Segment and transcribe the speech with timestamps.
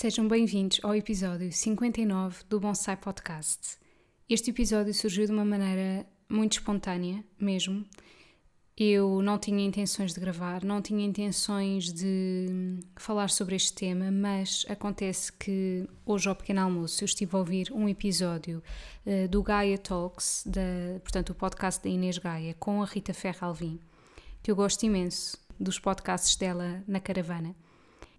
[0.00, 3.76] Sejam bem-vindos ao episódio 59 do Bonsai Podcast.
[4.30, 7.84] Este episódio surgiu de uma maneira muito espontânea, mesmo.
[8.74, 14.64] Eu não tinha intenções de gravar, não tinha intenções de falar sobre este tema, mas
[14.70, 18.62] acontece que hoje ao pequeno almoço eu estive a ouvir um episódio
[19.04, 23.48] uh, do Gaia Talks, da, portanto o podcast da Inês Gaia, com a Rita Ferra
[23.48, 23.78] Alvim,
[24.42, 27.54] que eu gosto imenso dos podcasts dela na caravana.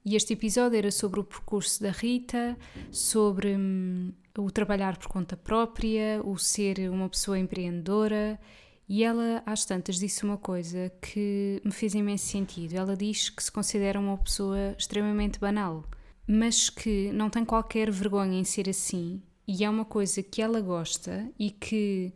[0.04, 2.58] E este episódio era sobre o percurso da Rita,
[2.92, 8.40] sobre hum, o trabalhar por conta própria, o ser uma pessoa empreendedora.
[8.90, 12.74] E ela, às tantas, disse uma coisa que me fez imenso sentido.
[12.74, 15.86] Ela diz que se considera uma pessoa extremamente banal,
[16.28, 19.22] mas que não tem qualquer vergonha em ser assim.
[19.48, 22.12] E é uma coisa que ela gosta e que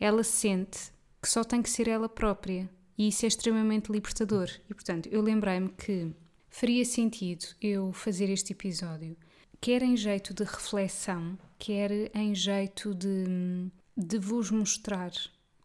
[0.00, 2.68] ela sente que só tem que ser ela própria.
[2.96, 4.48] E isso é extremamente libertador.
[4.68, 6.12] E portanto, eu lembrei-me que
[6.52, 9.16] faria sentido eu fazer este episódio,
[9.60, 15.10] quer em jeito de reflexão, quer em jeito de, de vos mostrar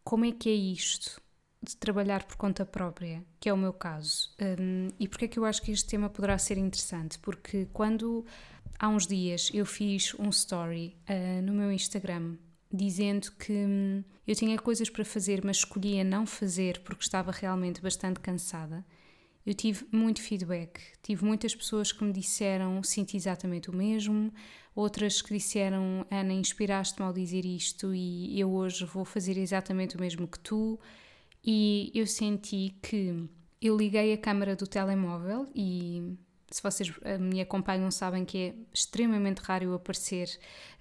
[0.04, 1.22] como é que é isto
[1.62, 4.34] de trabalhar por conta própria, que é o meu caso.
[4.40, 7.20] Um, e porque é que eu acho que este tema poderá ser interessante?
[7.20, 8.26] Porque quando
[8.80, 12.38] há uns dias eu fiz um story uh, no meu Instagram
[12.72, 17.82] dizendo que hum, eu tinha coisas para fazer, mas escolhia não fazer porque estava realmente
[17.82, 18.86] bastante cansada
[19.48, 20.82] eu tive muito feedback.
[21.02, 24.30] Tive muitas pessoas que me disseram sinto exatamente o mesmo,
[24.76, 30.02] outras que disseram Ana, inspiraste-me ao dizer isto e eu hoje vou fazer exatamente o
[30.02, 30.78] mesmo que tu.
[31.42, 33.26] E eu senti que
[33.62, 36.18] eu liguei a câmera do telemóvel e
[36.50, 40.30] se vocês eh, me acompanham sabem que é extremamente raro aparecer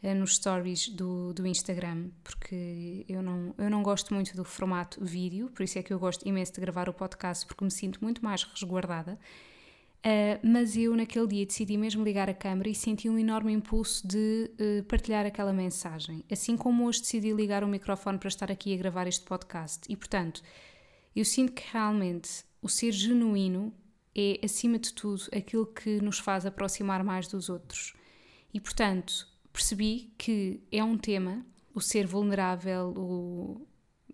[0.03, 5.05] uh, nos stories do, do Instagram, porque eu não, eu não gosto muito do formato
[5.05, 7.99] vídeo, por isso é que eu gosto imenso de gravar o podcast, porque me sinto
[8.03, 9.19] muito mais resguardada.
[10.07, 14.07] Uh, mas eu naquele dia decidi mesmo ligar a câmera e senti um enorme impulso
[14.07, 16.25] de uh, partilhar aquela mensagem.
[16.31, 19.81] Assim como hoje decidi ligar o microfone para estar aqui a gravar este podcast.
[19.89, 20.43] E portanto,
[21.15, 23.75] eu sinto que realmente o ser genuíno
[24.17, 27.95] é, acima de tudo, aquilo que nos faz aproximar mais dos outros.
[28.53, 31.45] E, portanto, percebi que é um tema,
[31.75, 33.67] o ser vulnerável, o,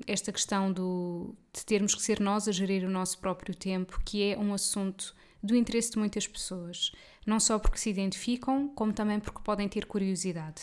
[0.07, 4.23] esta questão do, de termos que ser nós a gerir o nosso próprio tempo, que
[4.23, 6.93] é um assunto do interesse de muitas pessoas,
[7.27, 10.63] não só porque se identificam, como também porque podem ter curiosidade.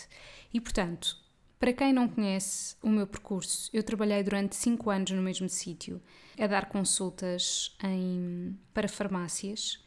[0.53, 1.17] E, portanto,
[1.59, 6.01] para quem não conhece o meu percurso, eu trabalhei durante 5 anos no mesmo sítio,
[6.39, 9.83] a dar consultas em, para farmácias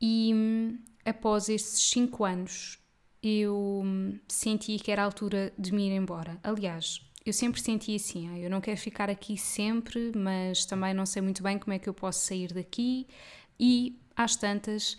[0.00, 0.32] e
[1.04, 2.78] após esses 5 anos
[3.22, 3.84] eu
[4.26, 6.40] senti que era a altura de me ir embora.
[6.42, 11.04] Aliás, eu sempre senti assim, ah, eu não quero ficar aqui sempre, mas também não
[11.04, 13.06] sei muito bem como é que eu posso sair daqui
[13.58, 14.96] e às tantas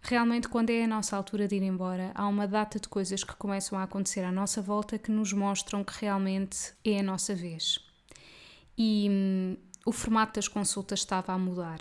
[0.00, 3.36] realmente, quando é a nossa altura de ir embora, há uma data de coisas que
[3.36, 7.78] começam a acontecer à nossa volta que nos mostram que realmente é a nossa vez.
[8.76, 11.80] E hum, o formato das consultas estava a mudar.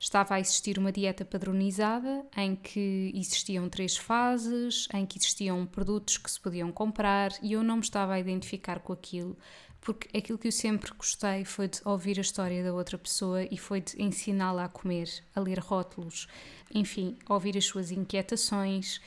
[0.00, 6.18] Estava a existir uma dieta padronizada em que existiam três fases, em que existiam produtos
[6.18, 9.36] que se podiam comprar e eu não me estava a identificar com aquilo,
[9.80, 13.56] porque aquilo que eu sempre gostei foi de ouvir a história da outra pessoa e
[13.56, 16.28] foi de ensiná-la a comer, a ler rótulos,
[16.74, 19.00] enfim, ouvir as suas inquietações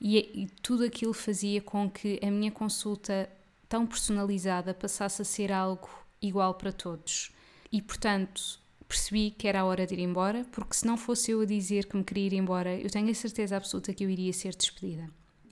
[0.00, 3.28] e, e tudo aquilo fazia com que a minha consulta
[3.68, 5.88] tão personalizada passasse a ser algo
[6.20, 7.30] igual para todos.
[7.72, 11.40] E portanto, percebi que era a hora de ir embora, porque se não fosse eu
[11.40, 14.32] a dizer que me queria ir embora, eu tenho a certeza absoluta que eu iria
[14.32, 15.08] ser despedida.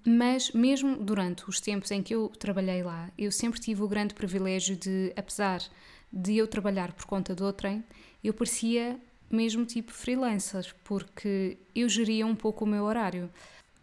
[0.07, 4.15] Mas mesmo durante os tempos em que eu trabalhei lá, eu sempre tive o grande
[4.15, 5.63] privilégio de, apesar
[6.13, 7.83] de eu trabalhar por conta de outrem,
[8.23, 9.01] eu parecia
[9.31, 13.31] mesmo tipo freelancers, porque eu geria um pouco o meu horário.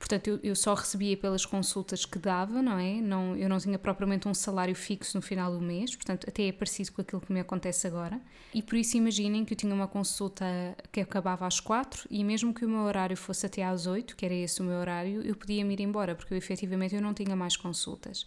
[0.02, 3.00] Portanto, eu, eu, só recebia pelas consultas que dava, não é?
[3.00, 6.52] Não, eu não tinha propriamente um salário fixo no final do mês, portanto, até é
[6.52, 8.20] parecido com aquilo que me acontece agora.
[8.52, 10.44] E por isso, imaginem que eu tinha uma consulta
[10.92, 14.26] que acabava às quatro e mesmo que o meu horário fosse até às oito, que
[14.26, 17.14] era esse o meu horário, eu podia me ir embora, porque eu, efetivamente eu não
[17.14, 18.26] tinha mais consultas.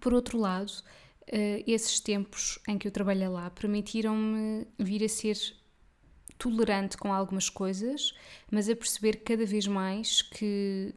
[0.00, 5.38] Por outro lado, uh, esses tempos em que eu trabalhei lá permitiram-me vir a ser
[6.38, 8.14] tolerante com algumas coisas,
[8.50, 10.94] mas a perceber cada vez mais que,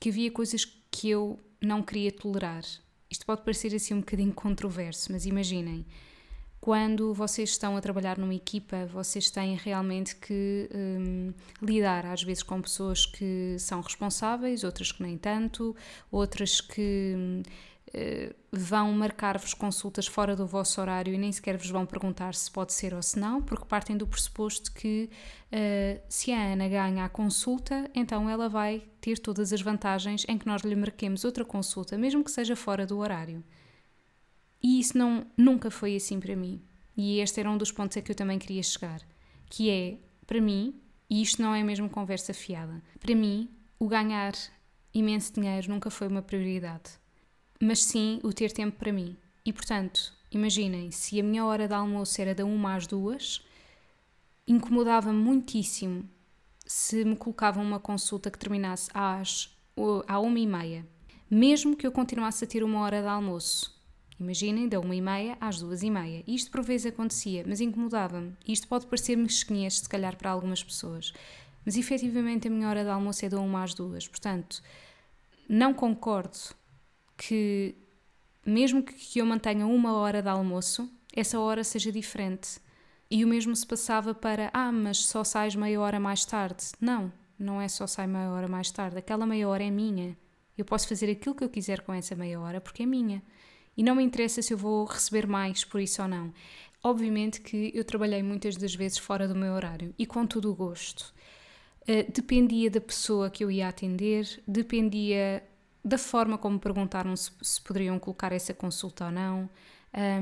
[0.00, 2.62] que havia coisas que eu não queria tolerar.
[3.10, 5.86] Isto pode parecer assim um bocadinho controverso, mas imaginem,
[6.60, 11.32] quando vocês estão a trabalhar numa equipa, vocês têm realmente que um,
[11.62, 15.74] lidar às vezes com pessoas que são responsáveis, outras que nem tanto,
[16.10, 17.42] outras que hum,
[18.52, 22.72] vão marcar-vos consultas fora do vosso horário e nem sequer vos vão perguntar se pode
[22.72, 25.10] ser ou se não, porque partem do pressuposto que
[25.52, 30.36] uh, se a Ana ganha a consulta, então ela vai ter todas as vantagens em
[30.38, 33.42] que nós lhe marquemos outra consulta, mesmo que seja fora do horário.
[34.62, 36.60] E isso não, nunca foi assim para mim.
[36.96, 39.00] E este era um dos pontos a que eu também queria chegar,
[39.48, 40.74] que é, para mim,
[41.08, 43.48] e isto não é mesmo conversa fiada, para mim,
[43.78, 44.32] o ganhar
[44.92, 46.97] imenso dinheiro nunca foi uma prioridade
[47.60, 49.16] mas sim o ter tempo para mim.
[49.44, 53.44] E portanto, imaginem, se a minha hora de almoço era da uma às duas,
[54.46, 56.08] incomodava-me muitíssimo
[56.66, 59.56] se me colocavam uma consulta que terminasse às
[60.06, 60.84] à uma e meia,
[61.30, 63.78] mesmo que eu continuasse a ter uma hora de almoço.
[64.18, 66.24] Imaginem, da uma e meia às duas e meia.
[66.26, 68.32] Isto por vezes acontecia, mas incomodava-me.
[68.46, 71.12] Isto pode parecer mesquinhez, se calhar, para algumas pessoas.
[71.64, 74.08] Mas efetivamente a minha hora de almoço é da uma às duas.
[74.08, 74.60] Portanto,
[75.48, 76.36] não concordo
[77.18, 77.74] que,
[78.46, 82.60] mesmo que eu mantenha uma hora de almoço, essa hora seja diferente.
[83.10, 86.64] E o mesmo se passava para, ah, mas só sais meia hora mais tarde.
[86.80, 88.98] Não, não é só sai meia hora mais tarde.
[88.98, 90.16] Aquela meia hora é minha.
[90.56, 93.22] Eu posso fazer aquilo que eu quiser com essa meia hora porque é minha.
[93.76, 96.32] E não me interessa se eu vou receber mais por isso ou não.
[96.82, 100.54] Obviamente que eu trabalhei muitas das vezes fora do meu horário e com todo o
[100.54, 101.14] gosto.
[101.82, 105.42] Uh, dependia da pessoa que eu ia atender, dependia
[105.84, 109.50] da forma como perguntaram se, se poderiam colocar essa consulta ou não,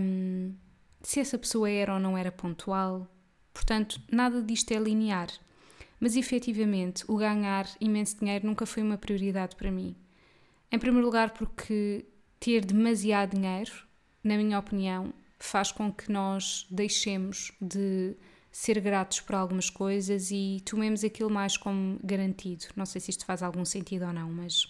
[0.01, 0.55] um,
[1.03, 3.07] se essa pessoa era ou não era pontual.
[3.53, 5.29] Portanto, nada disto é linear.
[5.99, 9.97] Mas efetivamente, o ganhar imenso dinheiro nunca foi uma prioridade para mim.
[10.71, 12.05] Em primeiro lugar, porque
[12.39, 13.73] ter demasiado dinheiro,
[14.23, 18.17] na minha opinião, faz com que nós deixemos de
[18.51, 22.67] ser gratos por algumas coisas e tomemos aquilo mais como garantido.
[22.75, 24.65] Não sei se isto faz algum sentido ou não, mas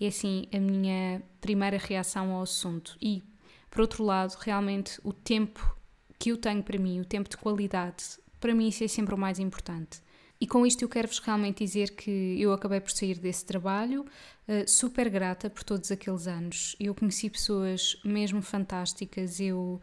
[0.00, 2.96] é assim a minha primeira reação ao assunto.
[3.00, 3.22] E,
[3.70, 5.76] por outro lado, realmente o tempo
[6.18, 8.04] que eu tenho para mim, o tempo de qualidade,
[8.40, 10.00] para mim isso é sempre o mais importante.
[10.40, 14.06] E com isto eu quero-vos realmente dizer que eu acabei por sair desse trabalho
[14.48, 16.74] uh, super grata por todos aqueles anos.
[16.80, 19.80] Eu conheci pessoas mesmo fantásticas, eu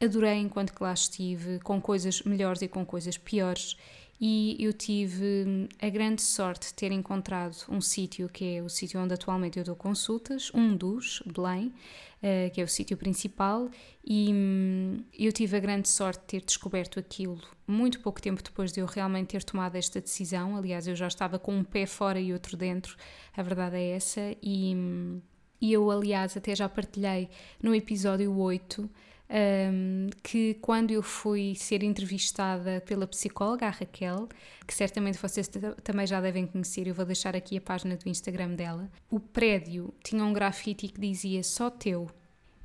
[0.00, 3.76] adorei enquanto que lá estive, com coisas melhores e com coisas piores
[4.20, 8.68] e eu tive hum, a grande sorte de ter encontrado um sítio que é o
[8.68, 13.70] sítio onde atualmente eu dou consultas, um dos, Belém, uh, que é o sítio principal,
[14.04, 18.72] e um, eu tive a grande sorte de ter descoberto aquilo muito pouco tempo depois
[18.72, 20.56] de eu realmente ter tomado esta decisão.
[20.56, 22.96] Aliás, eu já estava com um pé fora e outro dentro,
[23.36, 25.20] a verdade é essa, e, um,
[25.60, 27.28] e eu, aliás, até já partilhei
[27.62, 28.90] no episódio 8
[29.30, 34.28] um, que quando eu fui ser entrevistada pela psicóloga, Raquel,
[34.66, 35.48] que certamente vocês
[35.82, 39.92] também já devem conhecer, eu vou deixar aqui a página do Instagram dela, o prédio
[40.02, 42.08] tinha um grafite que dizia só teu.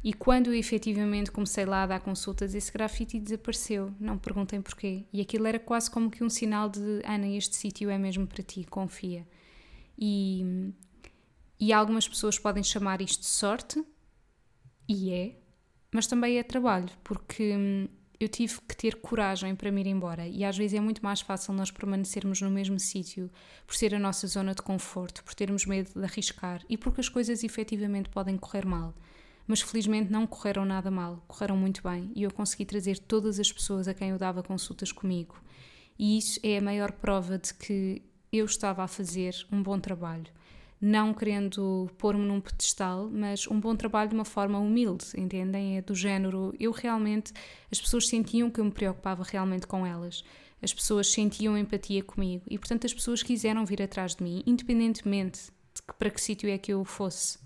[0.03, 3.93] E quando eu efetivamente comecei lá a dar consultas, esse grafite desapareceu.
[3.97, 5.05] Não perguntem porquê.
[5.13, 8.43] E aquilo era quase como que um sinal de Ana, este sítio é mesmo para
[8.43, 9.25] ti, confia.
[9.97, 10.73] E,
[11.57, 13.81] e algumas pessoas podem chamar isto de sorte,
[14.89, 15.35] e é,
[15.93, 17.87] mas também é trabalho, porque hum,
[18.19, 21.21] eu tive que ter coragem para me ir embora e às vezes é muito mais
[21.21, 23.29] fácil nós permanecermos no mesmo sítio
[23.67, 27.07] por ser a nossa zona de conforto, por termos medo de arriscar e porque as
[27.07, 28.93] coisas efetivamente podem correr mal.
[29.45, 33.51] Mas felizmente não correram nada mal, correram muito bem e eu consegui trazer todas as
[33.51, 35.35] pessoas a quem eu dava consultas comigo.
[35.99, 40.31] E isso é a maior prova de que eu estava a fazer um bom trabalho
[40.85, 45.77] não querendo pôr-me num pedestal, mas um bom trabalho de uma forma humilde, entendem?
[45.77, 47.31] É do género, eu realmente,
[47.71, 50.25] as pessoas sentiam que eu me preocupava realmente com elas,
[50.61, 55.43] as pessoas sentiam empatia comigo e, portanto, as pessoas quiseram vir atrás de mim, independentemente
[55.73, 57.39] de que, para que sítio é que eu fosse.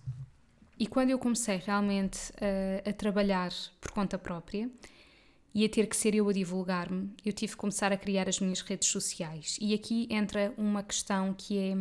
[0.80, 4.68] E quando eu comecei realmente a, a trabalhar por conta própria,
[5.54, 8.40] e a ter que ser eu a divulgar-me, eu tive que começar a criar as
[8.40, 9.58] minhas redes sociais.
[9.62, 11.76] E aqui entra uma questão que é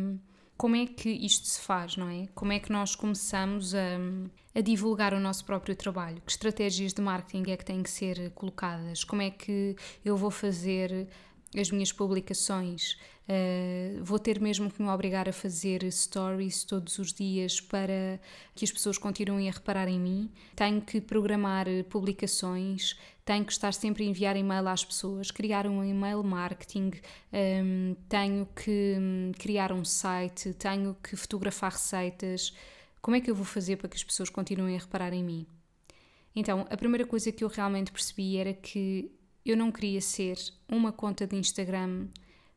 [0.57, 2.27] como é que isto se faz, não é?
[2.33, 3.97] Como é que nós começamos a,
[4.55, 6.21] a, divulgar o nosso próprio trabalho?
[6.25, 9.03] Que estratégias de marketing é que têm que ser colocadas?
[9.03, 11.07] Como é que eu vou fazer
[11.55, 12.97] as minhas publicações.
[13.27, 18.19] Uh, vou ter mesmo que me obrigar a fazer stories todos os dias para
[18.55, 20.31] que as pessoas continuem a reparar em mim.
[20.55, 25.83] Tenho que programar publicações, tenho que estar sempre a enviar e-mail às pessoas, criar um
[25.83, 26.91] e-mail marketing,
[27.33, 32.53] um, tenho que hum, criar um site, tenho que fotografar receitas.
[33.01, 35.45] Como é que eu vou fazer para que as pessoas continuem a reparar em mim?
[36.33, 39.11] Então, a primeira coisa que eu realmente percebi era que
[39.51, 40.37] eu não queria ser
[40.67, 42.07] uma conta de Instagram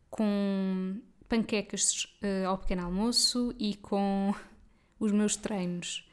[0.08, 4.34] com panquecas uh, ao pequeno almoço e com
[4.98, 6.08] os meus treinos,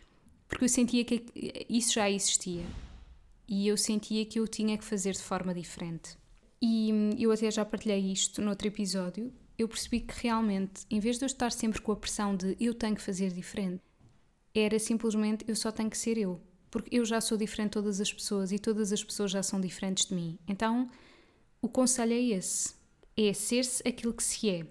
[0.48, 1.26] porque eu sentia que
[1.70, 2.66] isso já existia
[3.48, 6.18] e eu sentia que eu tinha que fazer de forma diferente.
[6.62, 9.32] E hum, eu até já partilhei isto no outro episódio.
[9.58, 12.74] Eu percebi que realmente, em vez de eu estar sempre com a pressão de eu
[12.74, 13.82] tenho que fazer diferente,
[14.54, 18.02] era simplesmente eu só tenho que ser eu porque eu já sou diferente de todas
[18.02, 20.38] as pessoas e todas as pessoas já são diferentes de mim.
[20.48, 20.90] Então,
[21.62, 22.76] o conselho é esse:
[23.16, 24.66] é ser-se aquilo que se é.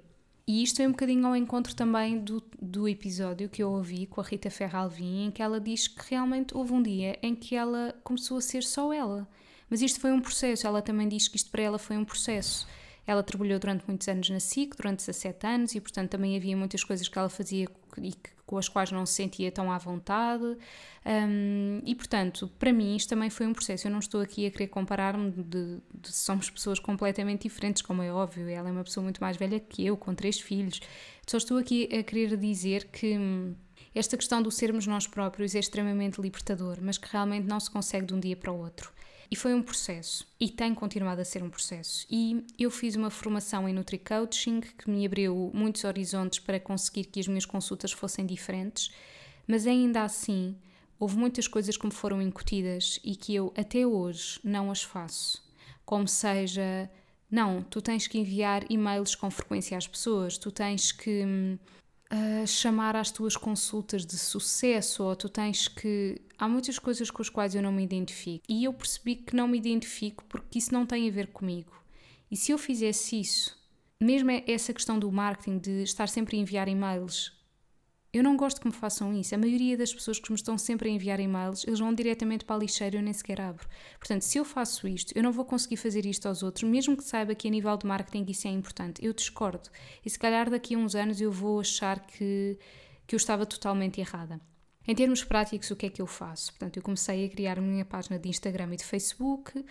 [0.48, 4.20] E isto é um bocadinho ao encontro também do, do episódio que eu ouvi com
[4.20, 7.92] a Rita Ferralvin, em que ela diz que realmente houve um dia em que ela
[8.04, 9.28] começou a ser só ela.
[9.68, 12.66] Mas isto foi um processo, ela também diz que isto para ela foi um processo.
[13.06, 16.82] Ela trabalhou durante muitos anos na SIC, durante 17 anos, e portanto também havia muitas
[16.82, 20.56] coisas que ela fazia e que com as quais não se sentia tão à vontade.
[21.04, 23.88] Um, e, portanto, para mim isto também foi um processo.
[23.88, 28.12] Eu não estou aqui a querer comparar-me de, de, Somos pessoas completamente diferentes, como é
[28.12, 28.48] óbvio.
[28.48, 30.80] Ela é uma pessoa muito mais velha que eu, com três filhos.
[31.26, 33.54] Só estou aqui a querer dizer que hum,
[33.94, 38.06] esta questão do sermos nós próprios é extremamente libertador, mas que realmente não se consegue
[38.06, 38.92] de um dia para o outro.
[39.30, 42.06] E foi um processo, e tem continuado a ser um processo.
[42.10, 47.20] E eu fiz uma formação em Nutri-Coaching que me abriu muitos horizontes para conseguir que
[47.20, 48.90] as minhas consultas fossem diferentes,
[49.46, 50.56] mas ainda assim
[50.98, 55.44] houve muitas coisas que me foram incutidas e que eu até hoje não as faço.
[55.84, 56.90] Como seja,
[57.30, 61.58] não, tu tens que enviar e-mails com frequência às pessoas, tu tens que hum,
[62.12, 66.20] uh, chamar às tuas consultas de sucesso, ou tu tens que.
[66.38, 68.44] Há muitas coisas com as quais eu não me identifico.
[68.48, 71.72] E eu percebi que não me identifico porque isso não tem a ver comigo.
[72.30, 73.56] E se eu fizesse isso,
[74.00, 77.36] mesmo essa questão do marketing, de estar sempre a enviar e-mails
[78.16, 79.34] eu não gosto que me façam isso.
[79.34, 82.56] A maioria das pessoas que me estão sempre a enviar e-mails, eles vão diretamente para
[82.56, 83.68] a lixeira e eu nem sequer abro.
[83.98, 87.04] Portanto, se eu faço isto, eu não vou conseguir fazer isto aos outros, mesmo que
[87.04, 89.04] saiba que a nível de marketing isso é importante.
[89.04, 89.68] Eu discordo.
[90.02, 92.58] E se calhar daqui a uns anos eu vou achar que,
[93.06, 94.40] que eu estava totalmente errada.
[94.88, 96.52] Em termos práticos, o que é que eu faço?
[96.52, 99.64] Portanto, eu comecei a criar a minha página de Instagram e de Facebook,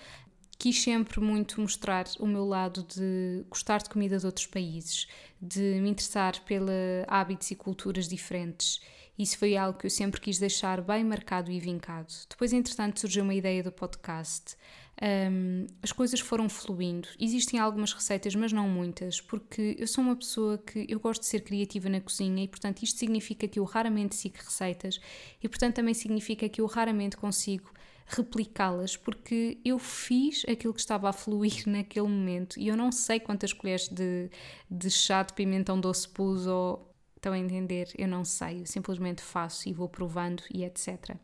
[0.58, 5.08] quis sempre muito mostrar o meu lado de gostar de comida de outros países,
[5.42, 6.70] de me interessar pelos
[7.08, 8.82] hábitos e culturas diferentes.
[9.18, 12.14] Isso foi algo que eu sempre quis deixar bem marcado e vincado.
[12.30, 14.58] Depois, entretanto, surgiu uma ideia do podcast.
[15.02, 17.08] Um, as coisas foram fluindo.
[17.20, 21.28] Existem algumas receitas, mas não muitas, porque eu sou uma pessoa que eu gosto de
[21.28, 25.00] ser criativa na cozinha e, portanto, isto significa que eu raramente sigo receitas
[25.44, 27.72] e, portanto, também significa que eu raramente consigo
[28.08, 33.20] replicá-las porque eu fiz aquilo que estava a fluir naquele momento e eu não sei
[33.20, 34.30] quantas colheres de,
[34.70, 39.22] de chá de pimentão doce pus ou estão a entender, eu não sei, eu simplesmente
[39.22, 41.18] faço e vou provando e etc.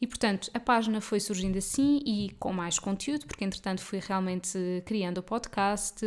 [0.00, 4.58] E portanto, a página foi surgindo assim e com mais conteúdo, porque entretanto fui realmente
[4.84, 6.04] criando o podcast,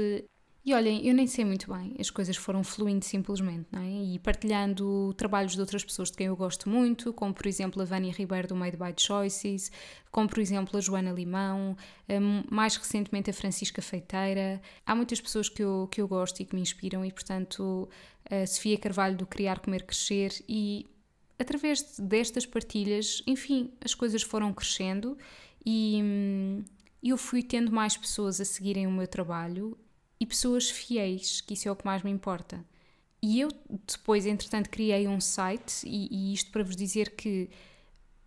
[0.63, 3.89] e olhem, eu nem sei muito bem, as coisas foram fluindo simplesmente, não é?
[3.89, 7.85] E partilhando trabalhos de outras pessoas de quem eu gosto muito, como por exemplo a
[7.85, 9.71] Vânia Ribeiro do Made by Choices,
[10.11, 11.75] como por exemplo a Joana Limão,
[12.07, 14.61] hum, mais recentemente a Francisca Feiteira.
[14.85, 17.89] Há muitas pessoas que eu, que eu gosto e que me inspiram, e portanto
[18.29, 20.85] a Sofia Carvalho do Criar, Comer, Crescer, e
[21.41, 25.17] através destas partilhas, enfim, as coisas foram crescendo
[25.65, 26.63] e hum,
[27.03, 29.77] eu fui tendo mais pessoas a seguirem o meu trabalho
[30.19, 32.63] e pessoas fiéis, que isso é o que mais me importa.
[33.21, 33.49] E eu
[33.87, 37.49] depois, entretanto, criei um site, e, e isto para vos dizer que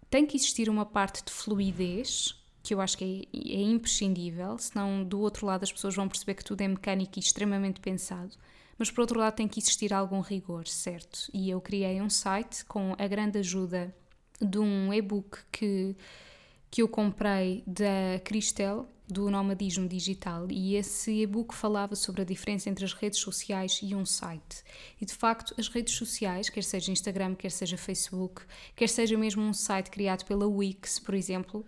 [0.08, 5.04] tem que existir uma parte de fluidez, que eu acho que é, é, imprescindível, senão
[5.04, 8.34] do outro lado as pessoas vão perceber que tudo é mecânico e extremamente pensado.
[8.78, 11.30] Mas por outro lado tem que existir algum rigor, certo?
[11.32, 13.94] E eu criei um site com a grande ajuda
[14.40, 15.96] de um e-book que,
[16.70, 22.70] que eu comprei da Cristel, do nomadismo digital e esse e-book falava sobre a diferença
[22.70, 24.64] entre as redes sociais e um site.
[25.00, 28.42] E de facto, as redes sociais, quer seja Instagram, quer seja Facebook,
[28.74, 31.64] quer seja mesmo um site criado pela Wix, por exemplo,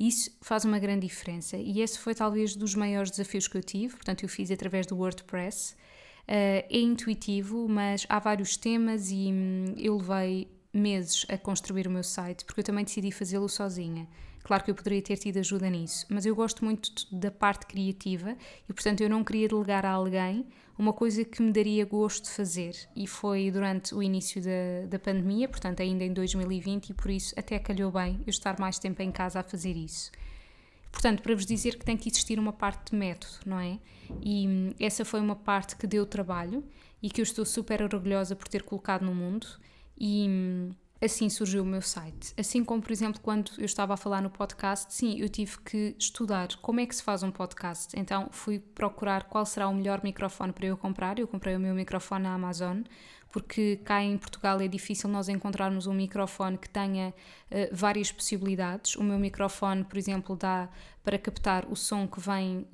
[0.00, 3.94] Isso faz uma grande diferença e esse foi talvez dos maiores desafios que eu tive,
[3.94, 5.74] portanto eu fiz através do WordPress.
[6.26, 11.90] Uh, é intuitivo, mas há vários temas e hum, eu levei meses a construir o
[11.90, 14.08] meu site, porque eu também decidi fazê-lo sozinha.
[14.42, 18.36] Claro que eu poderia ter tido ajuda nisso, mas eu gosto muito da parte criativa
[18.68, 20.46] e, portanto, eu não queria delegar a alguém
[20.78, 22.74] uma coisa que me daria gosto de fazer.
[22.96, 27.34] E foi durante o início da, da pandemia, portanto, ainda em 2020, e por isso
[27.38, 30.10] até calhou bem eu estar mais tempo em casa a fazer isso.
[30.90, 33.78] Portanto, para vos dizer que tem que existir uma parte de método, não é?
[34.22, 36.64] E hum, essa foi uma parte que deu trabalho
[37.02, 39.46] e que eu estou super orgulhosa por ter colocado no mundo
[39.98, 40.70] e hum,
[41.00, 42.32] assim surgiu o meu site.
[42.38, 45.94] Assim como, por exemplo, quando eu estava a falar no podcast, sim, eu tive que
[45.98, 47.98] estudar como é que se faz um podcast.
[47.98, 51.18] Então fui procurar qual será o melhor microfone para eu comprar.
[51.18, 52.82] Eu comprei o meu microfone na Amazon,
[53.30, 58.94] porque cá em Portugal é difícil nós encontrarmos um microfone que tenha uh, várias possibilidades.
[58.94, 60.68] O meu microfone, por exemplo, dá
[61.02, 62.66] para captar o som que vem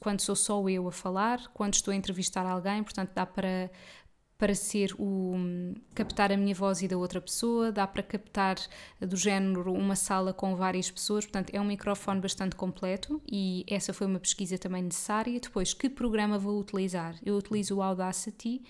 [0.00, 3.70] quando sou só eu a falar, quando estou a entrevistar alguém, portanto dá para
[4.38, 5.34] para ser o
[5.92, 8.56] captar a minha voz e da outra pessoa, dá para captar
[9.00, 13.92] do género uma sala com várias pessoas, portanto é um microfone bastante completo e essa
[13.92, 15.40] foi uma pesquisa também necessária.
[15.40, 17.16] Depois, que programa vou utilizar?
[17.26, 18.62] Eu utilizo o Audacity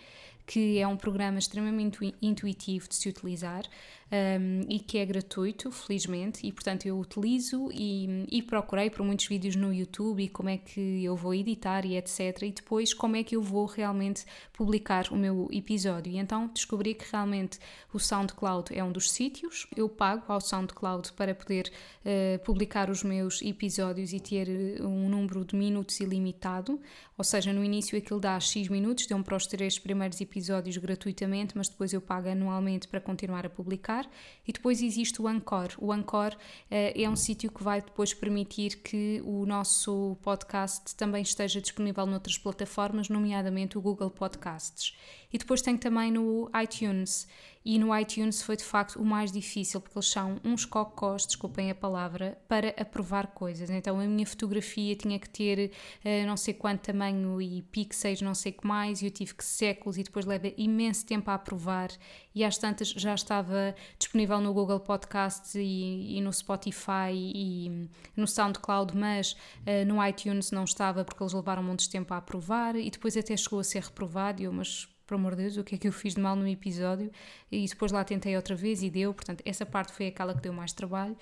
[0.48, 3.64] que é um programa extremamente intuitivo de se utilizar
[4.10, 9.26] um, e que é gratuito, felizmente, e portanto eu utilizo e, e, procurei por muitos
[9.26, 12.42] vídeos no YouTube e como é que eu vou editar e etc.
[12.42, 16.12] E depois como é que eu vou realmente publicar o meu episódio.
[16.12, 17.58] E então descobri que realmente
[17.92, 19.66] o SoundCloud é um dos sítios.
[19.76, 21.70] Eu pago ao SoundCloud para poder
[22.04, 26.80] uh, publicar os meus episódios e ter eh, um número de minutos ilimitado.
[27.16, 30.76] Ou seja, no início aquilo dá X minutos, deu-me para os três primeiros episódios episódios
[30.76, 33.97] gratuitamente, mas depois eu pago anualmente para continuar a publicar.
[34.46, 35.68] E depois existe o Anchor.
[35.78, 36.36] O Anchor uh,
[36.70, 42.36] é um sítio que vai depois permitir que o nosso podcast também esteja disponível noutras
[42.36, 44.96] plataformas, nomeadamente o Google Podcasts.
[45.32, 47.28] E depois tem também no iTunes
[47.64, 51.70] e no iTunes foi de facto o mais difícil porque eles são uns cocós, desculpem
[51.70, 53.70] a palavra, para aprovar coisas.
[53.70, 55.70] Então a minha fotografia tinha que ter
[56.04, 59.34] uh, não sei quanto tamanho e pixels, não sei o que mais, e eu tive
[59.34, 61.90] que séculos e depois leva imenso tempo a aprovar
[62.34, 68.26] e às tantas já estava disponível no Google Podcasts e, e no Spotify e no
[68.26, 72.90] SoundCloud, mas uh, no iTunes não estava porque eles levaram muito tempo a aprovar e
[72.90, 75.74] depois até chegou a ser reprovado e eu, mas por amor de Deus, o que
[75.74, 77.10] é que eu fiz de mal no episódio?
[77.50, 80.52] E depois lá tentei outra vez e deu, portanto, essa parte foi aquela que deu
[80.52, 81.16] mais trabalho.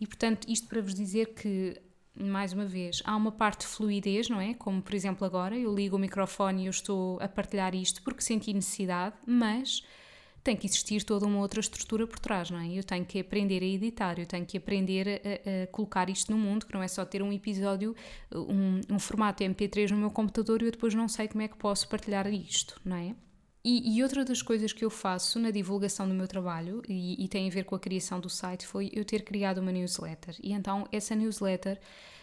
[0.00, 1.80] E portanto, isto para vos dizer que,
[2.14, 4.54] mais uma vez, há uma parte de fluidez, não é?
[4.54, 8.20] Como por exemplo agora, eu ligo o microfone e eu estou a partilhar isto porque
[8.22, 9.84] senti necessidade, mas
[10.42, 12.68] tem que existir toda uma outra estrutura por trás, não é?
[12.72, 16.38] Eu tenho que aprender a editar, eu tenho que aprender a, a colocar isto no
[16.38, 17.94] mundo, que não é só ter um episódio,
[18.34, 21.56] um, um formato MP3 no meu computador e eu depois não sei como é que
[21.56, 23.14] posso partilhar isto, não é?
[23.64, 27.28] E, e, outra das coisas que eu faço na divulgação do meu trabalho, e, e,
[27.28, 30.36] tem a ver com a criação do site, foi eu ter criado uma newsletter.
[30.42, 31.78] E então, essa newsletter,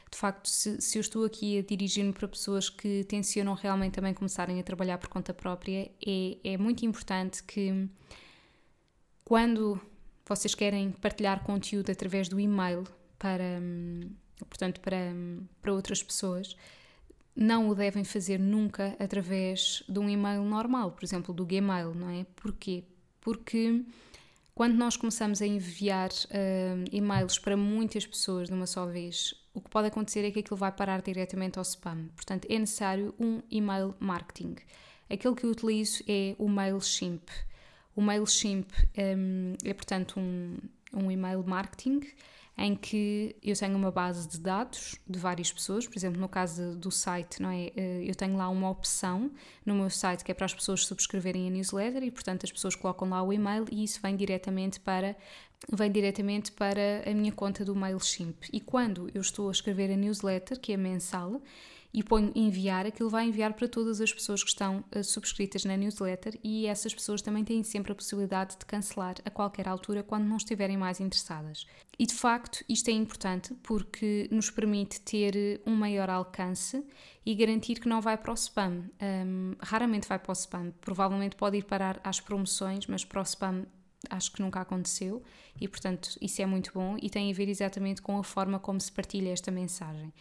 [0.09, 4.13] de facto, se, se eu estou aqui a dirigir-me para pessoas que tencionam realmente também
[4.13, 7.89] começarem a trabalhar por conta própria, é, é muito importante que
[9.25, 9.79] quando
[10.27, 12.83] vocês querem partilhar conteúdo através do e-mail
[13.19, 14.09] para, hum,
[14.49, 16.55] portanto, para, hum, para outras pessoas,
[17.35, 22.09] não o devem fazer nunca através de um e-mail normal, por exemplo, do Gmail, não
[22.09, 22.25] é?
[22.35, 22.83] Porquê?
[23.19, 23.83] Porque
[24.53, 29.59] quando nós começamos a enviar uh, e-mails para muitas pessoas de uma só vez, o
[29.59, 32.07] que pode acontecer é que aquilo vai parar diretamente ao spam.
[32.15, 34.55] Portanto, é necessário um e-mail marketing.
[35.09, 37.27] Aquele que eu utilizo é o MailChimp.
[37.95, 40.57] O MailChimp um, é, portanto, um,
[40.93, 42.01] um e-mail marketing
[42.57, 46.75] em que eu tenho uma base de dados de várias pessoas, por exemplo, no caso
[46.75, 47.71] do site, não é?
[47.75, 49.29] Eh, eu tenho lá uma opção
[49.65, 52.73] no meu site que é para as pessoas subscreverem a newsletter e, portanto, as pessoas
[52.73, 55.15] colocam lá o e-mail e isso vem diretamente para
[55.71, 58.49] vem diretamente para a minha conta do MailChimp.
[58.53, 61.41] E quando eu estou a escrever a newsletter, que é mensal,
[61.95, 65.77] e ponho enviar, aquilo vai enviar para todas as pessoas que estão uh, subscritas na
[65.77, 70.25] newsletter e essas pessoas também têm sempre a possibilidade de cancelar a qualquer altura quando
[70.25, 71.65] não estiverem mais interessadas.
[71.97, 76.83] E de facto, isto é importante porque nos permite ter um maior alcance
[77.25, 78.83] e garantir que não vai para o spam.
[79.01, 83.23] Um, raramente vai para o spam, provavelmente pode ir parar às promoções, mas para o
[83.23, 83.65] spam
[84.09, 85.23] acho que nunca aconteceu
[85.59, 88.81] e, portanto, isso é muito bom e tem a ver exatamente com a forma como
[88.81, 90.11] se partilha esta mensagem.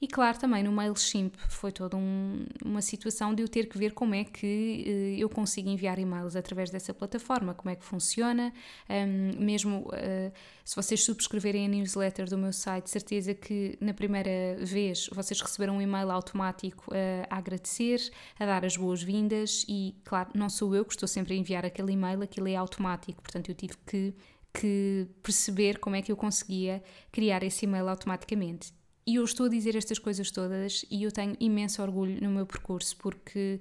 [0.00, 3.92] E claro, também no MailChimp foi toda um, uma situação de eu ter que ver
[3.92, 8.52] como é que uh, eu consigo enviar e-mails através dessa plataforma, como é que funciona.
[8.88, 10.32] Um, mesmo uh,
[10.64, 15.78] se vocês subscreverem a newsletter do meu site, certeza que na primeira vez vocês receberam
[15.78, 18.00] um e-mail automático uh, a agradecer,
[18.38, 21.92] a dar as boas-vindas e, claro, não sou eu que estou sempre a enviar aquele
[21.92, 24.14] e-mail, aquilo é automático, portanto eu tive que
[24.50, 26.82] que perceber como é que eu conseguia
[27.12, 28.72] criar esse e-mail automaticamente.
[29.08, 32.44] E eu estou a dizer estas coisas todas e eu tenho imenso orgulho no meu
[32.44, 33.58] percurso porque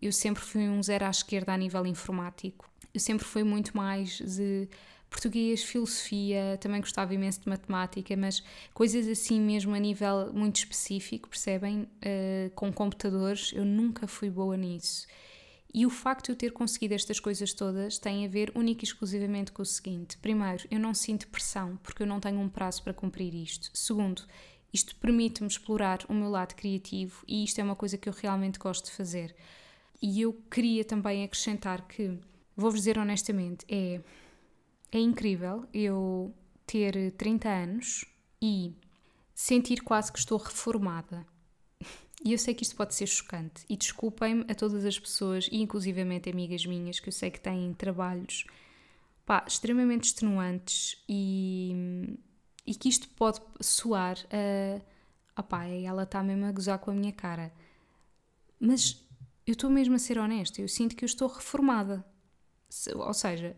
[0.00, 2.66] eu sempre fui um zero à esquerda a nível informático.
[2.94, 4.66] Eu sempre fui muito mais de
[5.10, 11.28] português, filosofia, também gostava imenso de matemática, mas coisas assim mesmo a nível muito específico,
[11.28, 11.82] percebem?
[11.82, 15.06] Uh, com computadores, eu nunca fui boa nisso.
[15.74, 18.86] E o facto de eu ter conseguido estas coisas todas tem a ver única e
[18.86, 22.82] exclusivamente com o seguinte: primeiro, eu não sinto pressão porque eu não tenho um prazo
[22.82, 23.68] para cumprir isto.
[23.74, 24.22] Segundo,
[24.76, 28.58] isto permite-me explorar o meu lado criativo e isto é uma coisa que eu realmente
[28.58, 29.34] gosto de fazer.
[30.00, 32.18] E eu queria também acrescentar que,
[32.54, 34.00] vou-vos dizer honestamente, é,
[34.92, 36.34] é incrível eu
[36.66, 38.04] ter 30 anos
[38.40, 38.74] e
[39.34, 41.26] sentir quase que estou reformada.
[42.24, 43.64] E eu sei que isto pode ser chocante.
[43.68, 47.72] E desculpem-me a todas as pessoas, e inclusivamente amigas minhas, que eu sei que têm
[47.74, 48.44] trabalhos
[49.24, 52.16] pá, extremamente extenuantes e
[52.66, 55.40] e que isto pode soar a.
[55.40, 57.52] opá, ela está mesmo a gozar com a minha cara.
[58.58, 59.02] Mas
[59.46, 62.04] eu estou mesmo a ser honesta, eu sinto que eu estou reformada.
[62.96, 63.56] Ou seja,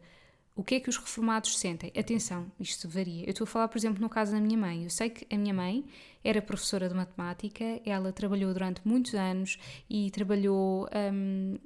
[0.55, 1.92] o que é que os reformados sentem?
[1.97, 3.25] Atenção, isto varia.
[3.25, 4.83] Eu estou a falar, por exemplo, no caso da minha mãe.
[4.83, 5.85] Eu sei que a minha mãe
[6.23, 9.57] era professora de matemática, ela trabalhou durante muitos anos
[9.88, 11.57] e trabalhou um,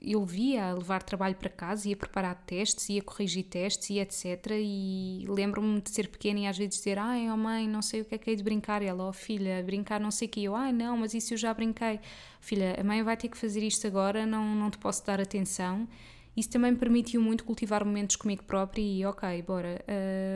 [0.00, 4.52] eu via a levar trabalho para casa, ia preparar testes, ia corrigir testes e etc.
[4.52, 8.04] E lembro-me de ser pequena e às vezes dizer: Ai, oh mãe, não sei o
[8.04, 8.82] que é que é de brincar.
[8.82, 10.44] E ela, oh filha, brincar não sei o que.
[10.44, 12.00] Eu, ai, não, mas isso eu já brinquei.
[12.40, 15.88] Filha, a mãe vai ter que fazer isto agora, não, não te posso dar atenção.
[16.36, 19.82] Isso também me permitiu muito cultivar momentos comigo própria e, ok, bora,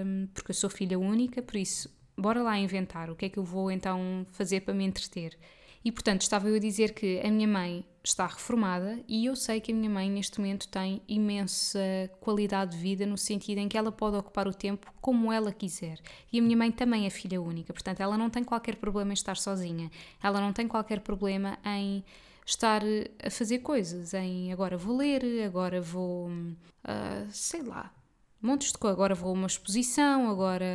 [0.07, 3.38] um, porque eu sou filha única, por isso, bora lá inventar o que é que
[3.38, 5.37] eu vou então fazer para me entreter.
[5.85, 9.61] E portanto, estava eu a dizer que a minha mãe está reformada e eu sei
[9.61, 11.81] que a minha mãe neste momento tem imensa
[12.21, 15.99] qualidade de vida no sentido em que ela pode ocupar o tempo como ela quiser.
[16.33, 19.14] E a minha mãe também é filha única, portanto, ela não tem qualquer problema em
[19.14, 19.90] estar sozinha.
[20.23, 22.05] Ela não tem qualquer problema em
[22.45, 22.83] estar
[23.25, 27.93] a fazer coisas, em agora vou ler, agora vou, uh, sei lá,
[28.40, 28.96] montes de coisas.
[28.96, 30.66] Agora vou a uma exposição, agora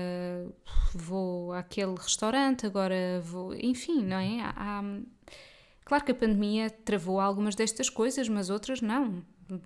[0.93, 3.53] vou àquele restaurante, agora vou.
[3.55, 4.41] Enfim, não é?
[4.41, 4.83] Há,
[5.83, 9.23] claro que a pandemia travou algumas destas coisas, mas outras não.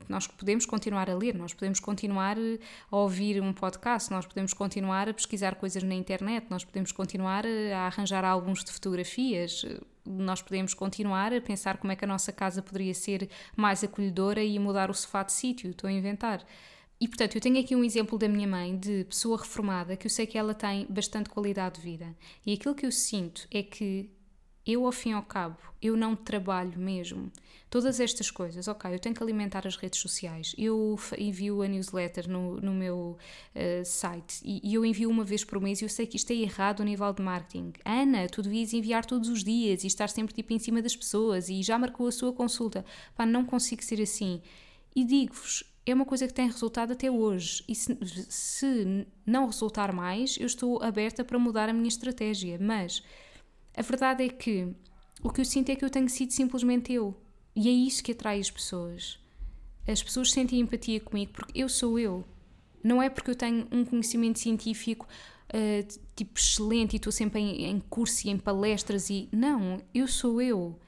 [0.09, 2.35] Nós podemos continuar a ler, nós podemos continuar
[2.91, 7.45] a ouvir um podcast, nós podemos continuar a pesquisar coisas na internet, nós podemos continuar
[7.45, 9.65] a arranjar álbuns de fotografias,
[10.05, 14.43] nós podemos continuar a pensar como é que a nossa casa poderia ser mais acolhedora
[14.43, 15.69] e mudar o sofá de sítio.
[15.69, 16.43] Estou a inventar.
[17.01, 20.09] E portanto, eu tenho aqui um exemplo da minha mãe, de pessoa reformada, que eu
[20.09, 22.15] sei que ela tem bastante qualidade de vida.
[22.45, 24.09] E aquilo que eu sinto é que
[24.65, 27.31] eu, ao fim e ao cabo, eu não trabalho mesmo.
[27.69, 32.29] Todas estas coisas, ok, eu tenho que alimentar as redes sociais, eu envio a newsletter
[32.29, 33.17] no, no meu
[33.55, 36.31] uh, site e, e, eu envio uma vez por mês e eu sei que isto
[36.31, 37.73] é errado a nível de marketing.
[37.85, 41.47] Ana, tu devias enviar todos os dias e estar sempre tipo em cima das pessoas
[41.47, 42.83] e já marcou a sua consulta.
[43.15, 44.41] Pá, não consigo ser assim.
[44.95, 47.63] E digo-vos, é uma coisa que tem resultado até hoje.
[47.67, 47.97] E se,
[48.29, 52.57] se não resultar mais, eu estou aberta para mudar a minha estratégia.
[52.59, 53.03] Mas
[53.75, 54.73] a verdade é que
[55.21, 57.15] o que eu sinto é que eu tenho sido simplesmente eu.
[57.55, 59.19] E é isso que atrai as pessoas.
[59.87, 62.23] As pessoas sentem empatia comigo porque eu sou eu.
[62.83, 65.07] Não é porque eu tenho um conhecimento científico
[65.53, 69.27] uh, tipo excelente e estou sempre em, em curso e em palestras e.
[69.31, 70.79] Não, eu sou eu.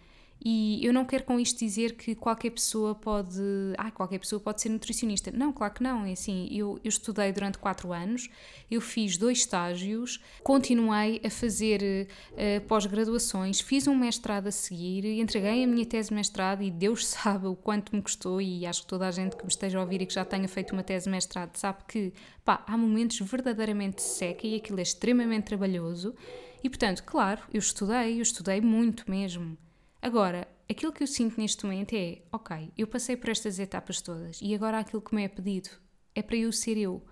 [0.44, 3.40] E eu não quero com isto dizer que qualquer pessoa pode.
[3.78, 5.30] Ah, qualquer pessoa pode ser nutricionista.
[5.32, 6.04] Não, claro que não.
[6.04, 8.28] É assim, eu, eu estudei durante quatro anos,
[8.70, 15.64] eu fiz dois estágios, continuei a fazer uh, pós-graduações, fiz um mestrado a seguir, entreguei
[15.64, 18.42] a minha tese de mestrado e Deus sabe o quanto me custou.
[18.42, 20.48] E acho que toda a gente que me esteja a ouvir e que já tenha
[20.48, 24.84] feito uma tese de mestrado sabe que pá, há momentos verdadeiramente seca e aquilo é
[24.84, 26.16] extremamente trabalhoso.
[26.64, 29.56] E portanto, claro, eu estudei, eu estudei muito mesmo
[30.02, 34.40] Agora, aquilo que eu sinto neste momento é: ok, eu passei por estas etapas todas
[34.42, 35.70] e agora aquilo que me é pedido
[36.16, 37.06] é para eu ser eu.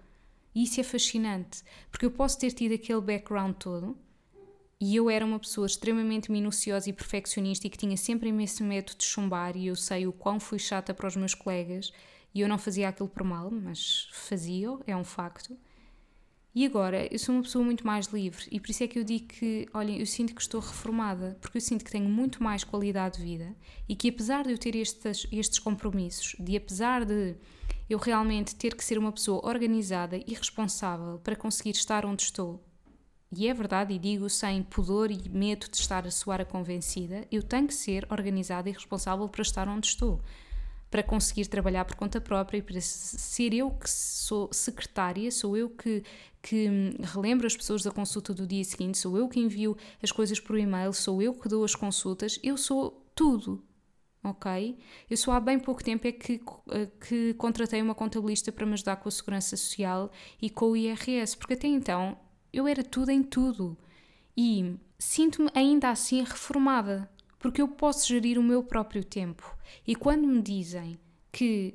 [0.55, 3.97] E isso é fascinante, porque eu posso ter tido aquele background todo
[4.81, 8.95] e eu era uma pessoa extremamente minuciosa e perfeccionista e que tinha sempre imenso medo
[8.97, 11.91] de chumbar e eu sei o quão fui chata para os meus colegas
[12.33, 15.55] e eu não fazia aquilo por mal, mas fazia, é um facto.
[16.53, 19.03] E agora eu sou uma pessoa muito mais livre e por isso é que eu
[19.03, 22.63] digo que, olhem, eu sinto que estou reformada, porque eu sinto que tenho muito mais
[22.63, 23.55] qualidade de vida
[23.87, 27.35] e que apesar de eu ter estes, estes compromissos, de apesar de
[27.87, 32.63] eu realmente ter que ser uma pessoa organizada e responsável para conseguir estar onde estou,
[33.31, 37.27] e é verdade, e digo sem pudor e medo de estar a soar a convencida,
[37.31, 40.19] eu tenho que ser organizada e responsável para estar onde estou
[40.89, 45.69] para conseguir trabalhar por conta própria e para ser eu que sou secretária, sou eu
[45.69, 46.03] que,
[46.41, 46.67] que
[47.13, 50.57] relembro as pessoas da consulta do dia seguinte, sou eu que envio as coisas por
[50.57, 53.63] e-mail, sou eu que dou as consultas, eu sou tudo.
[54.21, 54.77] Ok?
[55.09, 58.73] Eu só há bem pouco tempo é que, eh, que contratei uma contabilista para me
[58.73, 62.17] ajudar com a segurança social e com o IRS, porque até então
[62.51, 63.77] eu era tudo em tudo.
[64.35, 69.57] E sinto-me ainda assim reformada, porque eu posso gerir o meu próprio tempo.
[69.87, 70.99] E quando me dizem
[71.31, 71.73] que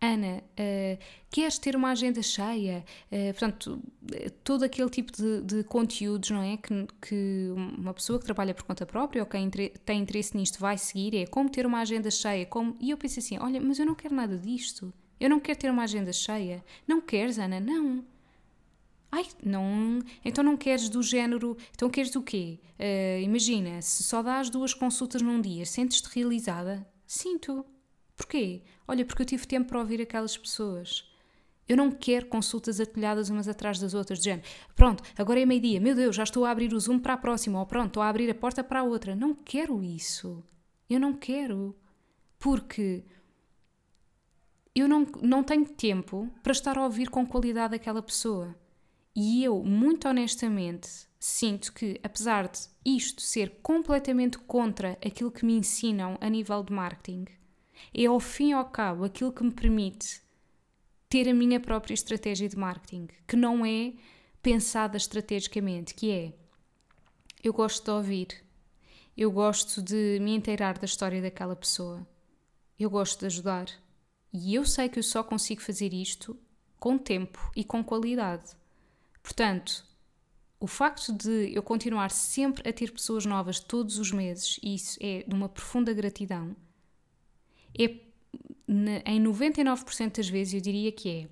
[0.00, 0.98] Ana, uh,
[1.30, 2.84] queres ter uma agenda cheia?
[3.10, 3.82] Uh, portanto,
[4.42, 6.56] todo aquele tipo de, de conteúdos, não é?
[6.58, 10.76] Que, que, uma pessoa que trabalha por conta própria ou quem tem interesse nisto vai
[10.76, 12.44] seguir, é como ter uma agenda cheia.
[12.44, 12.76] Como...
[12.80, 14.92] E eu penso assim: olha, mas eu não quero nada disto.
[15.18, 16.62] Eu não quero ter uma agenda cheia.
[16.86, 17.58] Não queres, Ana?
[17.60, 18.04] Não.
[19.14, 20.00] Ai, não.
[20.24, 21.56] Então não queres do género.
[21.72, 22.58] Então queres do quê?
[22.76, 26.84] Uh, imagina, se só dás duas consultas num dia, sentes-te realizada?
[27.06, 27.64] Sinto.
[28.16, 28.62] Porquê?
[28.88, 31.08] Olha, porque eu tive tempo para ouvir aquelas pessoas.
[31.68, 34.48] Eu não quero consultas atolhadas umas atrás das outras, de género.
[34.74, 37.60] Pronto, agora é meio-dia, meu Deus, já estou a abrir o Zoom para a próxima,
[37.60, 39.14] ou pronto, estou a abrir a porta para a outra.
[39.14, 40.42] Não quero isso.
[40.90, 41.76] Eu não quero.
[42.36, 43.04] Porque
[44.74, 48.56] eu não, não tenho tempo para estar a ouvir com qualidade aquela pessoa.
[49.14, 50.88] E eu, muito honestamente,
[51.20, 56.72] sinto que, apesar de isto ser completamente contra aquilo que me ensinam a nível de
[56.72, 57.26] marketing,
[57.92, 60.20] é ao fim e ao cabo aquilo que me permite
[61.08, 63.92] ter a minha própria estratégia de marketing, que não é
[64.42, 66.32] pensada estrategicamente, que é
[67.42, 68.44] eu gosto de ouvir,
[69.16, 72.04] eu gosto de me inteirar da história daquela pessoa,
[72.78, 73.66] eu gosto de ajudar.
[74.32, 76.36] E eu sei que eu só consigo fazer isto
[76.80, 78.56] com tempo e com qualidade.
[79.24, 79.84] Portanto,
[80.60, 84.96] o facto de eu continuar sempre a ter pessoas novas todos os meses, e isso
[85.02, 86.54] é de uma profunda gratidão,
[87.76, 88.04] é
[89.06, 91.28] em 99% das vezes eu diria que é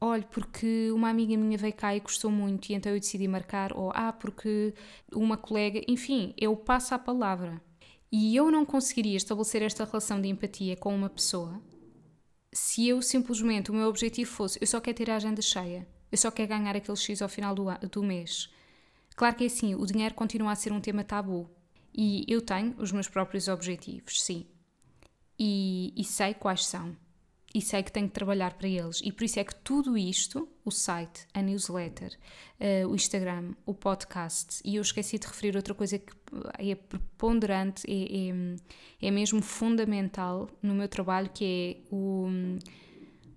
[0.00, 3.76] olha, porque uma amiga minha veio cá e gostou muito e então eu decidi marcar,
[3.76, 4.72] ou ah, porque
[5.12, 7.60] uma colega, enfim, eu passo a palavra.
[8.12, 11.60] E eu não conseguiria estabelecer esta relação de empatia com uma pessoa
[12.52, 15.86] se eu simplesmente, o meu objetivo fosse, eu só quero ter a agenda cheia.
[16.10, 18.48] Eu só quero ganhar aquele X ao final do, do mês.
[19.14, 21.48] Claro que é assim, o dinheiro continua a ser um tema tabu.
[21.94, 24.46] E eu tenho os meus próprios objetivos, sim.
[25.38, 26.96] E, e sei quais são.
[27.52, 29.00] E sei que tenho que trabalhar para eles.
[29.02, 32.16] E por isso é que tudo isto, o site, a newsletter,
[32.60, 36.12] uh, o Instagram, o podcast, e eu esqueci de referir outra coisa que
[36.58, 42.28] é preponderante, é, é, é mesmo fundamental no meu trabalho, que é o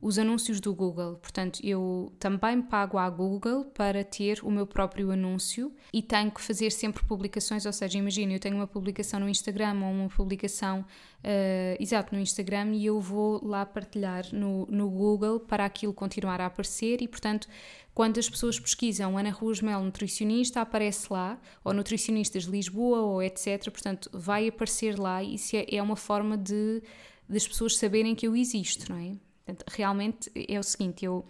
[0.03, 1.15] os anúncios do Google.
[1.15, 6.41] Portanto, eu também pago à Google para ter o meu próprio anúncio e tenho que
[6.41, 7.65] fazer sempre publicações.
[7.65, 12.19] Ou seja, imagina, eu tenho uma publicação no Instagram ou uma publicação, uh, exato, no
[12.19, 17.07] Instagram e eu vou lá partilhar no, no Google para aquilo continuar a aparecer e,
[17.07, 17.47] portanto,
[17.93, 23.23] quando as pessoas pesquisam Ana Ruas Mel nutricionista, aparece lá, ou nutricionistas de Lisboa, ou
[23.23, 23.71] etc.
[23.71, 26.83] Portanto, vai aparecer lá e isso é, é uma forma de
[27.29, 29.13] das pessoas saberem que eu existo, não é?
[29.45, 31.25] Portanto, realmente é o seguinte, eu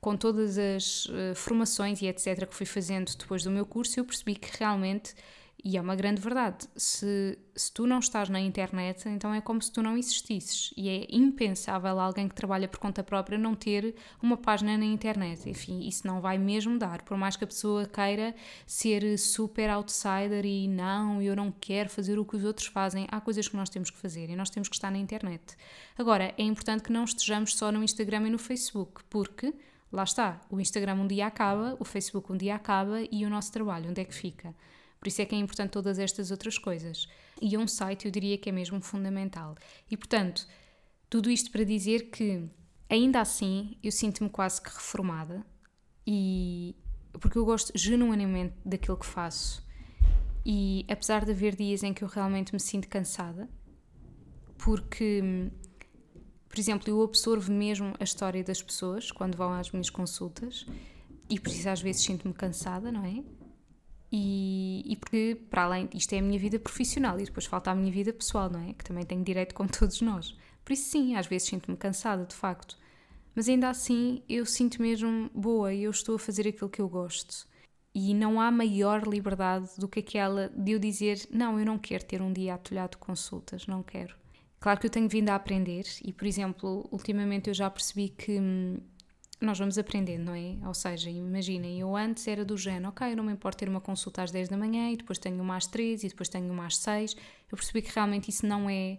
[0.00, 4.04] com todas as uh, formações e etc que fui fazendo depois do meu curso, eu
[4.04, 5.14] percebi que realmente,
[5.64, 9.60] e é uma grande verdade, se, se tu não estás na internet, então é como
[9.60, 10.72] se tu não existisses.
[10.76, 15.50] E é impensável alguém que trabalha por conta própria não ter uma página na internet.
[15.50, 17.02] Enfim, isso não vai mesmo dar.
[17.02, 22.20] Por mais que a pessoa queira ser super outsider e não, eu não quero fazer
[22.20, 24.68] o que os outros fazem, há coisas que nós temos que fazer e nós temos
[24.68, 25.56] que estar na internet.
[25.98, 29.52] Agora, é importante que não estejamos só no Instagram e no Facebook, porque
[29.90, 33.50] lá está, o Instagram um dia acaba, o Facebook um dia acaba e o nosso
[33.50, 34.54] trabalho, onde é que fica?
[34.98, 37.06] Por isso é que é importante todas estas outras coisas.
[37.40, 39.56] E um site eu diria que é mesmo fundamental.
[39.90, 40.46] E portanto,
[41.08, 42.48] tudo isto para dizer que
[42.88, 45.44] ainda assim eu sinto-me quase que reformada
[46.06, 46.74] e
[47.20, 49.62] porque eu gosto genuinamente daquilo que faço
[50.44, 53.48] E apesar de haver dias em que eu realmente me sinto cansada,
[54.56, 55.50] porque,
[56.48, 60.66] por exemplo, eu absorvo mesmo a história das pessoas quando vão às minhas consultas
[61.28, 63.22] e por isso às vezes sinto-me cansada, não é?
[64.10, 67.74] E, e, porque, para além, isto é a minha vida profissional e depois falta a
[67.74, 68.72] minha vida pessoal, não é?
[68.72, 70.36] Que também tenho direito como todos nós.
[70.64, 72.76] Por isso, sim, às vezes sinto-me cansada, de facto.
[73.34, 76.88] Mas ainda assim, eu sinto mesmo boa e eu estou a fazer aquilo que eu
[76.88, 77.46] gosto.
[77.94, 82.04] E não há maior liberdade do que aquela de eu dizer: não, eu não quero
[82.04, 84.14] ter um dia atolhado de consultas, não quero.
[84.60, 88.40] Claro que eu tenho vindo a aprender e, por exemplo, ultimamente eu já percebi que
[88.40, 88.78] hum,
[89.40, 90.56] nós vamos aprendendo, não é?
[90.66, 93.80] Ou seja, imaginem, eu antes era do género, ok, eu não me importo ter uma
[93.80, 96.66] consulta às 10 da manhã e depois tenho uma às 3 e depois tenho uma
[96.66, 97.14] às 6.
[97.50, 98.98] Eu percebi que realmente isso não é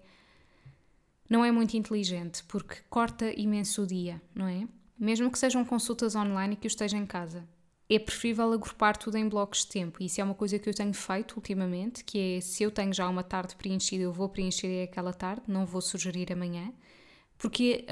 [1.29, 4.67] não é muito inteligente, porque corta imenso o dia, não é?
[4.97, 7.47] Mesmo que sejam consultas online e que eu esteja em casa.
[7.87, 10.01] É preferível agrupar tudo em blocos de tempo.
[10.01, 12.93] E isso é uma coisa que eu tenho feito ultimamente, que é se eu tenho
[12.93, 16.73] já uma tarde preenchida, eu vou preencher aquela tarde, não vou sugerir amanhã.
[17.37, 17.85] Porque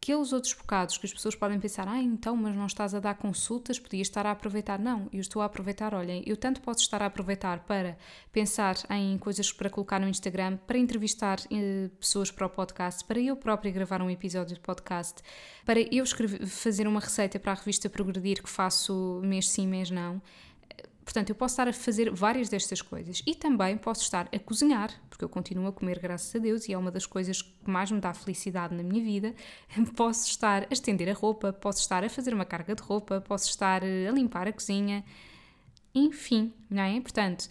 [0.00, 3.14] aqueles outros bocados que as pessoas podem pensar, ah, então, mas não estás a dar
[3.16, 4.78] consultas, podias estar a aproveitar.
[4.78, 7.98] Não, eu estou a aproveitar, olhem, eu tanto posso estar a aproveitar para
[8.32, 13.20] pensar em coisas para colocar no Instagram, para entrevistar eh, pessoas para o podcast, para
[13.20, 15.20] eu própria gravar um episódio de podcast,
[15.64, 19.90] para eu escrever, fazer uma receita para a revista Progredir que faço mês sim, mês
[19.90, 20.22] não.
[21.08, 24.92] Portanto, eu posso estar a fazer várias destas coisas e também posso estar a cozinhar,
[25.08, 27.90] porque eu continuo a comer, graças a Deus, e é uma das coisas que mais
[27.90, 29.34] me dá felicidade na minha vida.
[29.96, 33.48] Posso estar a estender a roupa, posso estar a fazer uma carga de roupa, posso
[33.48, 35.02] estar eh, a limpar a cozinha,
[35.94, 37.00] enfim, não é?
[37.00, 37.48] Portanto,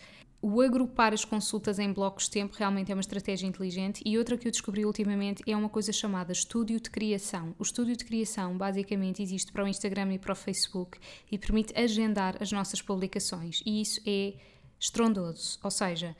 [0.49, 4.01] o agrupar as consultas em blocos de tempo realmente é uma estratégia inteligente.
[4.05, 7.53] E outra que eu descobri ultimamente é uma coisa chamada estúdio de criação.
[7.59, 10.97] O estúdio de criação basicamente existe para o Instagram e para o Facebook
[11.29, 13.61] e permite agendar as nossas publicações.
[13.65, 14.35] E isso é
[14.79, 16.15] estrondoso, ou seja,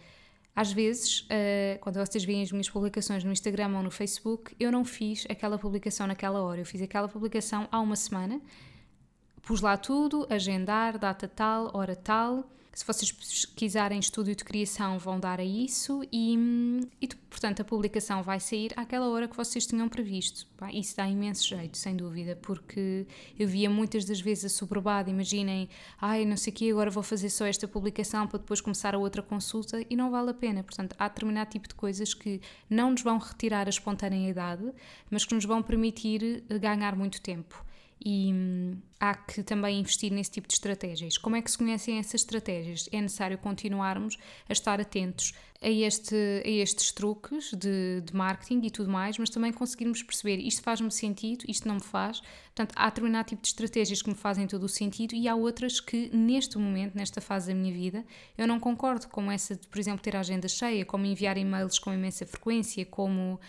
[0.53, 4.71] às vezes, uh, quando vocês veem as minhas publicações no Instagram ou no Facebook, eu
[4.71, 8.41] não fiz aquela publicação naquela hora, eu fiz aquela publicação há uma semana,
[9.41, 15.19] pus lá tudo, agendar, data tal, hora tal, se vocês pesquisarem estúdio de criação, vão
[15.19, 16.37] dar a isso e,
[17.01, 20.45] e, portanto, a publicação vai sair àquela hora que vocês tinham previsto.
[20.71, 23.07] isso dá imenso jeito, sem dúvida, porque
[23.39, 24.49] eu via muitas das vezes a
[25.09, 25.67] imaginem,
[25.99, 28.99] ai, não sei o que, agora vou fazer só esta publicação para depois começar a
[28.99, 30.61] outra consulta e não vale a pena.
[30.61, 34.71] Portanto, há determinado tipo de coisas que não nos vão retirar a espontaneidade,
[35.09, 37.65] mas que nos vão permitir eh, ganhar muito tempo
[38.03, 41.17] e hum, há que também investir nesse tipo de estratégias.
[41.17, 42.87] Como é que se conhecem essas estratégias?
[42.91, 48.69] É necessário continuarmos a estar atentos a, este, a estes truques de, de marketing e
[48.69, 52.21] tudo mais, mas também conseguirmos perceber isto faz-me sentido, isto não me faz.
[52.55, 55.79] Portanto, há determinado tipo de estratégias que me fazem todo o sentido e há outras
[55.79, 58.05] que, neste momento, nesta fase da minha vida,
[58.37, 61.79] eu não concordo, como essa de, por exemplo, ter a agenda cheia, como enviar e-mails
[61.79, 63.39] com imensa frequência, como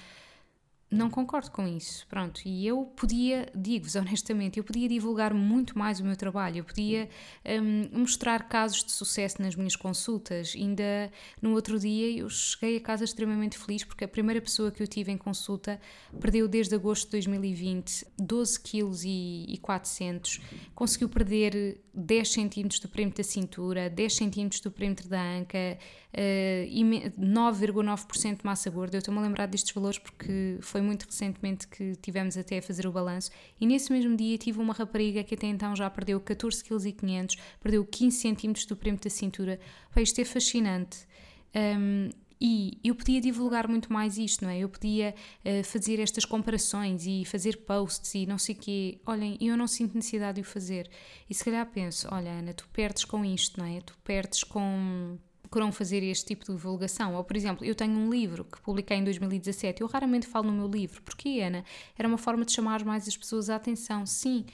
[0.90, 2.40] não concordo com isso, pronto.
[2.46, 7.08] E eu podia, digo-vos honestamente, eu podia divulgar muito mais o meu trabalho, eu podia
[7.44, 10.54] um, mostrar casos de sucesso nas minhas consultas.
[10.56, 14.82] Ainda no outro dia eu cheguei a casa extremamente feliz porque a primeira pessoa que
[14.82, 15.78] eu tive em consulta
[16.20, 20.40] perdeu desde agosto de 2020 12 kg e 400,
[20.74, 25.78] conseguiu perder 10 centímetros do perímetro da cintura, 10 centímetros do perímetro da anca,
[26.14, 28.96] uh, 9,9% de massa gorda.
[28.96, 32.86] Eu estou-me a lembrar destes valores porque foi muito recentemente que tivemos até a fazer
[32.86, 33.30] o balanço.
[33.60, 37.84] E nesse mesmo dia tive uma rapariga que até então já perdeu 14,5 kg, perdeu
[37.84, 39.60] 15 centímetros do perímetro da cintura.
[39.94, 41.06] Pá, isto é fascinante.
[41.54, 42.10] Um,
[42.40, 44.58] e eu podia divulgar muito mais isto, não é?
[44.60, 45.14] Eu podia
[45.44, 49.00] uh, fazer estas comparações e fazer posts e não sei o quê.
[49.04, 50.88] Olhem, eu não sinto necessidade de o fazer.
[51.28, 53.80] E se calhar penso, olha Ana, tu perdes com isto, não é?
[53.80, 55.18] Tu perdes com
[55.56, 57.14] não fazer este tipo de divulgação.
[57.14, 60.52] Ou, por exemplo, eu tenho um livro que publiquei em 2017, eu raramente falo no
[60.52, 61.02] meu livro.
[61.02, 61.64] Porquê, Ana?
[61.96, 64.04] Era uma forma de chamar mais as pessoas à atenção.
[64.04, 64.44] Sim,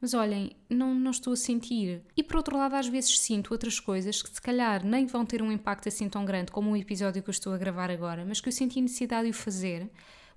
[0.00, 2.02] mas olhem, não, não estou a sentir.
[2.16, 5.42] E por outro lado, às vezes sinto outras coisas que se calhar nem vão ter
[5.42, 8.40] um impacto assim tão grande como o episódio que eu estou a gravar agora, mas
[8.40, 9.90] que eu senti necessidade de o fazer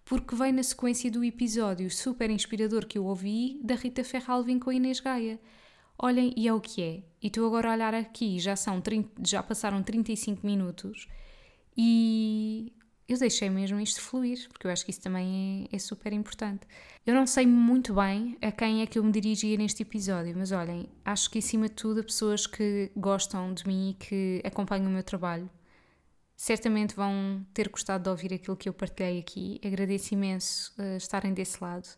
[0.08, 4.70] porque vem na sequência do episódio super inspirador que eu ouvi da Rita Ferralvin com
[4.70, 5.38] a Inês Gaia.
[6.00, 7.04] Olhem, e é o que é.
[7.22, 11.08] E estou agora a olhar aqui, já, são 30, já passaram 35 minutos
[11.76, 12.72] e
[13.08, 16.68] eu deixei mesmo isto fluir, porque eu acho que isso também é, é, super importante.
[17.06, 20.52] Eu não sei muito bem a quem é que eu me dirigia neste episódio, mas
[20.52, 24.88] olhem, acho que acima de tudo, a pessoas que gostam de mim e que acompanham
[24.88, 25.50] o meu trabalho
[26.38, 29.60] certamente vão ter gostado de ouvir aquilo que eu partilhei aqui.
[29.66, 31.90] Agradeço imenso uh, estarem desse lado.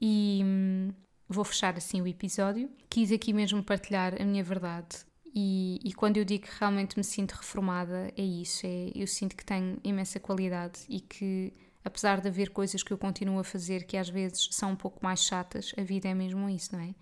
[0.00, 0.90] E hum,
[1.32, 2.70] vou fechar assim o episódio.
[2.88, 4.98] Quis aqui mesmo partilhar a minha verdade
[5.34, 8.66] E, e, quando eu digo que realmente me sinto reformada, é isso.
[8.66, 11.52] É, eu sinto que tenho imensa qualidade e que,
[11.84, 15.02] apesar de haver coisas que eu continuo a fazer que às vezes são um pouco
[15.02, 16.94] mais chatas, a vida é mesmo isso, não é?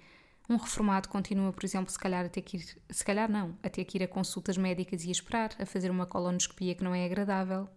[0.49, 3.68] Um reformado continua, por exemplo, se calhar a ter que ir, se calhar não, a
[3.68, 6.93] ter que ir a consultas médicas e a esperar, a fazer uma colonoscopia que não
[6.93, 7.68] é agradável.